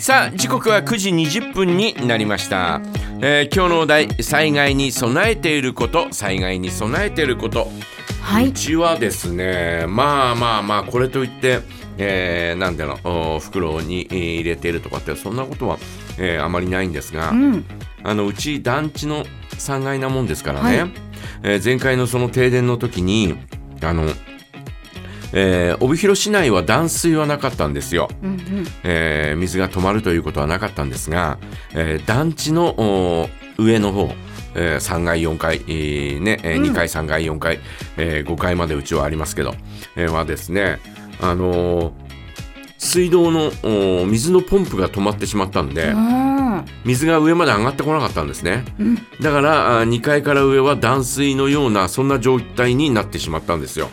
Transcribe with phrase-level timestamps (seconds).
[0.00, 2.80] さあ時刻は9時20分になりました、
[3.20, 7.68] えー今日のお題災害に備えていること災害に備えていること。
[8.22, 8.48] はい。
[8.48, 11.60] うちはですねまあまあまあこれといって、
[11.98, 15.78] えーなんだろうお袋にえー入れているとかってそんなことは、
[16.18, 17.64] えーあまりないんですが、うん。
[18.04, 20.90] あのうち団地の3階なもんですからね、はい。
[21.42, 23.36] えー前回のその停電の時に
[23.82, 24.06] あの、
[25.32, 28.08] えー帯広市内は断水はなかったんですよ。
[28.22, 28.38] うんうん
[28.84, 31.38] えー水が止まるということはなかったんですが、
[31.74, 33.28] えー団地のお
[33.58, 34.12] 上の方、
[34.54, 37.60] えー3階4階、えーねえーうん2階3階4階、
[37.96, 39.54] え5階までうちはありますけど、
[39.96, 40.78] えーはですね、
[41.20, 41.92] あのー
[42.80, 48.64] 水道のお水のポンプが止まってしまったんで、あ水が上まで上がってこなかったんですね。
[48.78, 53.90] うんだからあ2階から上は断水のようなそんな状態になってしまったんですよ。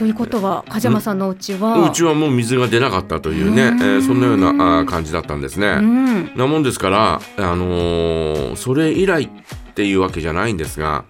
[0.00, 1.88] ーということは梶山さんのお家は？
[1.88, 5.66] うちはもう水が出なかったというね、えうーそんなような感じだったんですね。
[5.68, 6.36] うん。
[6.36, 9.28] なもんですから、あのーそれ以来っ
[9.74, 11.04] ていうわけじゃないんですが、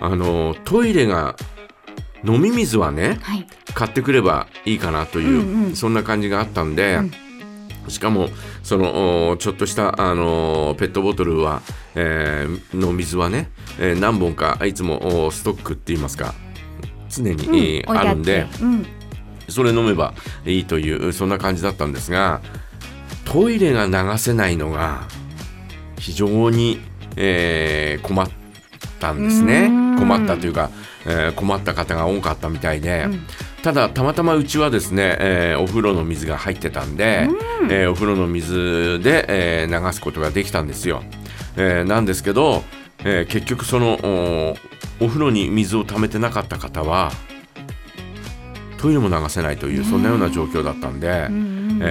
[0.00, 1.36] あのートイレが
[2.24, 3.46] 飲み水はねはい。
[3.74, 5.76] 買ってくればいいかなという、うんうん。
[5.76, 7.10] そんな感じがあったんで、うん。
[7.90, 8.28] しかも
[8.62, 11.62] そのおちょっとした、あのーペットボトルは、
[11.94, 16.34] えーの水はね、えー何本かいつもおストックって言いますか
[17.22, 18.86] 常に、あるんでうん。
[19.48, 20.12] それ飲めば
[20.44, 22.40] いいというそんな感じだったんですが
[23.24, 25.02] トイレが流せないのが
[25.98, 26.80] 非常に、
[27.16, 28.28] えー困っ
[29.00, 29.66] たんですね。
[29.66, 29.96] うん。
[29.98, 30.70] 困ったというか、
[31.06, 33.20] えー困った方が多かったみたいで、うん。
[33.62, 37.28] ただたまたまうちはですね、えーお風呂の水が入ってたんで、
[37.70, 41.02] えーお風呂の水で、えー流すことができたんですよ、
[41.56, 42.62] えーなんですけど、
[43.04, 44.56] えー結局その
[45.00, 47.12] おお風呂に水を溜めてなかった方は
[48.78, 51.12] トイレも流せないというそんなような状況だったんで、え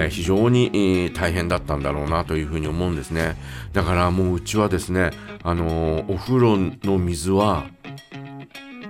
[0.06, 3.36] ー非常に、えー大変だったんだろうなというふうに思うんですね。
[3.72, 5.10] だからもううちはですね、
[5.42, 7.66] あのーお風呂の水は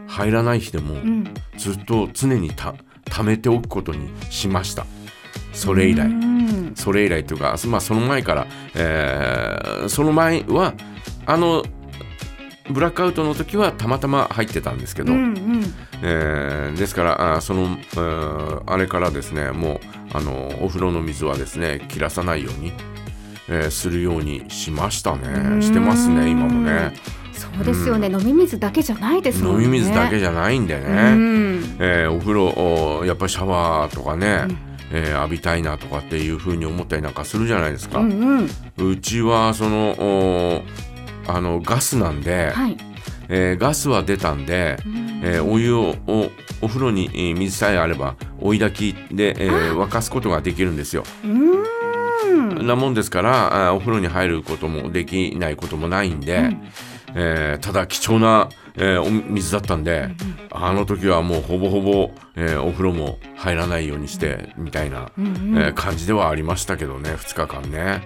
[0.07, 1.25] 入らない日でも、うん。
[1.57, 2.75] ずっと常にた
[3.07, 4.87] 溜めておくことにしました。
[5.53, 6.73] それ以来、うん。
[6.75, 10.75] それ以来というか、まあ、その前から、えーその前は
[11.27, 11.65] あの
[12.71, 15.75] ブラックアウトの時はたまたま入ってたんですけど、うんうん。
[16.03, 19.81] えーですからあその、えーあれからですねもう
[20.13, 22.73] あのお風呂の水はですね切らさないように、
[23.49, 25.59] えーするようにしましたうん。
[25.61, 26.93] ねしてますね今もね。
[27.33, 29.65] そうですよね、飲み水だけじゃないですもんね。
[29.65, 31.77] 飲み水だけじゃないんでね、うん。
[31.79, 32.47] えーお風呂
[33.01, 34.59] おやっぱりシャワーとかね、うん。
[34.93, 38.49] えー浴びたいなとかっていうふうに思ったりなんかするじゃないですか、うん
[38.79, 38.91] うん。
[38.91, 40.63] うちはそのお
[41.29, 42.77] あのガスなんで、はい。
[43.29, 44.77] えーガスは出たんで、
[45.23, 46.31] えーお湯をお
[46.63, 51.05] お風呂にえー水さえあれば追い炊きで、えー沸かすことができるんですよ。
[51.25, 52.67] うん。
[52.67, 56.69] なもんですからあお風呂に入ることもできないこともないんで、うん。
[57.15, 60.11] えーただ貴重な、えーお水だったんで、
[60.51, 65.59] あの時はもうほぼほぼ、えーお風呂も入らないようにしてみたいな、うんうん。
[65.59, 68.03] えー感じではありましたけどね2日間ね。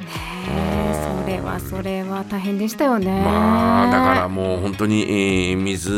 [1.23, 3.07] それはそれは大変でしたよね。
[3.25, 5.95] まあだからもう本当に、えー水え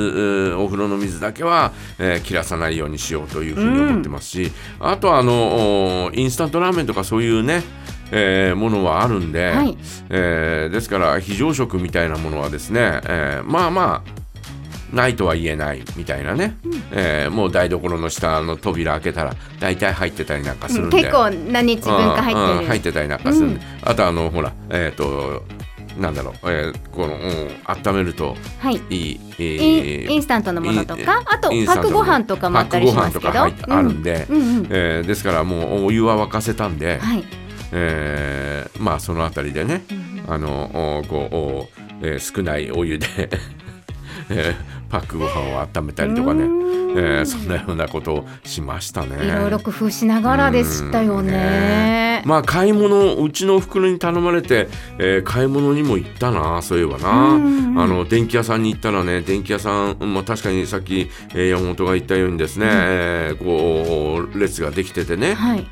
[0.55, 7.62] ーお風呂の水だけは、えー切らさないようにしようというふうに思ってますし、あとはあのおインスタントラーメンとかそういうね、
[8.11, 9.77] えーものはあるんで、はい。
[10.11, 14.22] えーですから非常食みたいなものはですね、えーまあまあ
[14.92, 16.56] ないとは言えないみたいなね、
[16.92, 25.42] えーもう台所の下の扉開けたら大体入ってたりなんかするんで、結構何日分か入うんうんってる入ってたりなんかするんで、うあとあのほらえっ、と
[25.98, 28.81] なんだろう、えーこの、うん、温めるとはい。
[28.91, 33.32] いい、えイーンインスタントのものとかあとパックご飯とかもあったりしますけど。
[33.32, 34.26] パックご飯とかあるんで。
[34.28, 34.66] うんうんうん。
[34.70, 37.25] えーですからもうお湯は沸かせたんで、はい。
[37.72, 39.84] えーまあそのあたりでね、
[40.28, 41.69] あのおこうお、
[42.02, 43.06] えー少ないお湯で、
[44.31, 49.26] え ーパックご飯を温めたりとかね、えーそんなようなことをしましたね。
[49.26, 51.26] いろいろ工夫しながらでしたようん。
[51.28, 52.22] ね。
[52.26, 54.69] まあ買い物うちのお袋に頼まれて、
[54.99, 57.44] えー買い物にも行ったなそういえばな、うん。
[57.44, 65.32] うんあの電気屋さんに行ったらね電気屋さん、まあ、確かにさっき、えー山本が言ったようにですね、えーこう列ができててね。
[65.32, 65.67] はい。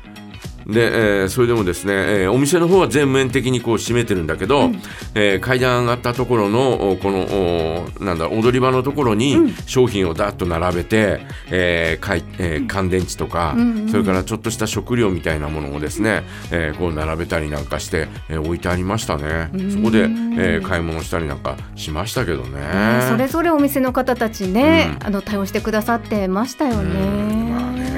[0.71, 4.71] で、えーそれでもですね、えーお店の方は全面的にこう閉めてるんだけど、
[5.15, 19.49] えー階段上がったところのおこのおなんだ踊り場のところに商品をダッと並べて、えーかいえー乾電池とか、うんうんそれからちょっとした食料みたいなものをですね、えーこう並べたりなんかして、えー置いてありましたね。
[19.71, 23.07] そこで、えー買い物したりなんかしましたけどね。
[23.09, 25.07] それぞれお店の方たちね、うん。
[25.07, 27.30] あの対応してくださってましたよね。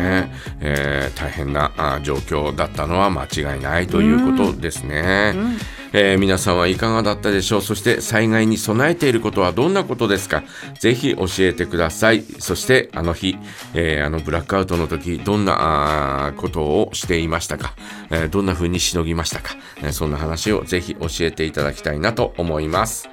[0.04, 5.34] まあねね、えー大変なあ状況だったのは間違いないということですね。
[5.96, 7.62] えー皆さんはいかがだったでしょう？
[7.62, 10.44] そして災害に備えていることはどんなことですか？
[10.80, 12.24] ぜひ教えてください。
[12.40, 13.38] そしてあの日、
[13.74, 17.74] えーあのブラックアウトの時どんなことをしていましたか、
[18.10, 23.13] えーどんな風にしのぎましたか、えーそんな話をぜひ教えていただきたいなと思います